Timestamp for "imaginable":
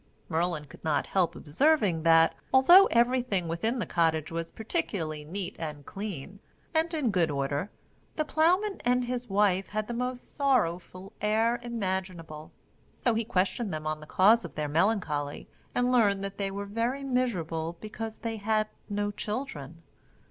11.61-12.51